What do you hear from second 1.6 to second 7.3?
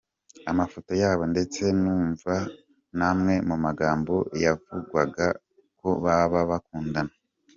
numva namwe mu magambo yavugwaga ko baba bakundana.